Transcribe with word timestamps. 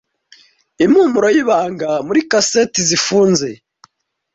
impumuro 0.85 1.27
y'ibanga 1.35 1.89
muri 2.07 2.21
kaseti 2.31 2.79
zifunze 2.89 3.49